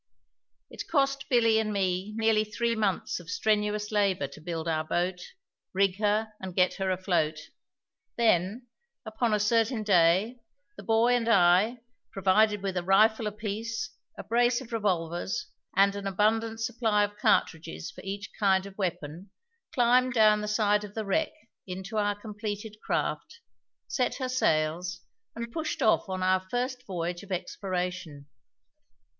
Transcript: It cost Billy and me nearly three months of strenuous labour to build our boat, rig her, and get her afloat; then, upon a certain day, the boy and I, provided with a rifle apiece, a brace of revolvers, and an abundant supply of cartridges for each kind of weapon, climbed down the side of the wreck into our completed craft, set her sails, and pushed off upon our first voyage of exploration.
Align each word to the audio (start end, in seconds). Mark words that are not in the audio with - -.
It 0.71 0.87
cost 0.87 1.29
Billy 1.29 1.59
and 1.59 1.71
me 1.71 2.11
nearly 2.15 2.43
three 2.43 2.75
months 2.75 3.19
of 3.19 3.29
strenuous 3.29 3.91
labour 3.91 4.25
to 4.29 4.41
build 4.41 4.67
our 4.67 4.83
boat, 4.83 5.21
rig 5.73 5.97
her, 5.99 6.33
and 6.39 6.55
get 6.55 6.73
her 6.77 6.89
afloat; 6.89 7.39
then, 8.17 8.65
upon 9.05 9.31
a 9.31 9.39
certain 9.39 9.83
day, 9.83 10.39
the 10.75 10.81
boy 10.81 11.15
and 11.15 11.29
I, 11.29 11.81
provided 12.11 12.63
with 12.63 12.77
a 12.77 12.83
rifle 12.83 13.27
apiece, 13.27 13.91
a 14.17 14.23
brace 14.23 14.59
of 14.59 14.71
revolvers, 14.73 15.45
and 15.75 15.95
an 15.95 16.07
abundant 16.07 16.61
supply 16.61 17.03
of 17.03 17.15
cartridges 17.17 17.91
for 17.91 18.01
each 18.03 18.31
kind 18.39 18.65
of 18.65 18.79
weapon, 18.79 19.29
climbed 19.71 20.13
down 20.15 20.41
the 20.41 20.47
side 20.47 20.83
of 20.83 20.95
the 20.95 21.05
wreck 21.05 21.31
into 21.67 21.97
our 21.97 22.19
completed 22.19 22.77
craft, 22.83 23.37
set 23.87 24.15
her 24.15 24.29
sails, 24.29 25.01
and 25.35 25.51
pushed 25.51 25.83
off 25.83 26.05
upon 26.05 26.23
our 26.23 26.39
first 26.49 26.87
voyage 26.87 27.21
of 27.21 27.31
exploration. 27.31 28.25